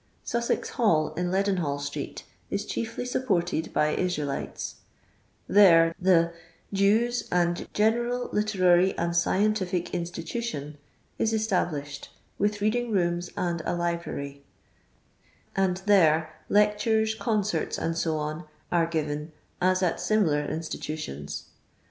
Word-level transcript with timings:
Sussex 0.23 0.69
hall, 0.69 1.13
in 1.13 1.29
Leadeuhall 1.29 1.77
strcet, 1.77 2.23
is 2.49 2.65
chiefly 2.65 3.03
mp 3.03 3.23
pnrted 3.27 3.71
by 3.71 3.89
Israelites; 3.91 4.77
there 5.47 5.93
the" 5.99 6.33
Jews' 6.73 7.27
and 7.31 7.71
General 7.75 8.27
Literary 8.31 8.97
and 8.97 9.15
Scientific 9.15 9.93
Institution" 9.93 10.79
ij 11.19 11.31
established, 11.33 12.09
with 12.39 12.61
reading 12.61 12.89
roomi 12.91 13.31
and 13.37 13.61
a 13.63 13.75
library; 13.75 14.43
and 15.55 15.77
there 15.85 16.33
lectures, 16.49 17.13
concerts, 17.13 17.77
&c, 17.77 18.09
arc 18.09 18.91
giyen 18.93 19.27
as 19.61 19.83
at 19.83 19.99
similar 20.01 20.43
institutions. 20.43 21.43